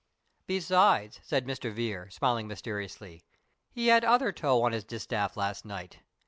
[0.47, 1.71] "Besides," said Mr.
[1.71, 3.23] Vere, smiling mysteriously,
[3.71, 5.99] "he had other tow on his distaff last night.